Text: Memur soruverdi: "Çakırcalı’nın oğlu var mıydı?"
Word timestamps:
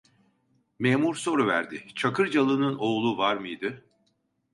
Memur 0.79 1.15
soruverdi: 1.15 1.83
"Çakırcalı’nın 1.95 2.75
oğlu 2.77 3.17
var 3.17 3.35
mıydı?" 3.37 3.85